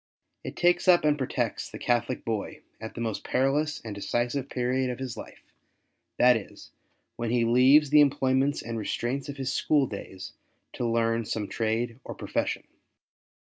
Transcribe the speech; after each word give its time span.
It 0.43 0.55
takes 0.55 0.87
up 0.87 1.03
and 1.05 1.15
protects 1.15 1.69
the 1.69 1.77
Catholic 1.77 2.25
boy 2.25 2.61
at 2.79 2.95
the 2.95 3.01
most 3.01 3.23
perilous 3.23 3.79
and 3.85 3.93
decisive 3.93 4.49
period 4.49 4.89
of 4.89 4.97
his 4.97 5.15
life— 5.15 5.53
that 6.17 6.35
is, 6.35 6.71
when 7.17 7.29
he 7.29 7.45
leaves 7.45 7.91
the 7.91 8.01
employments 8.01 8.63
and 8.63 8.79
restraints 8.79 9.29
of 9.29 9.37
his 9.37 9.53
school 9.53 9.85
days 9.85 10.33
to 10.73 10.87
learn 10.87 11.25
some 11.25 11.47
trade 11.47 11.99
or 12.03 12.15
profession. 12.15 12.63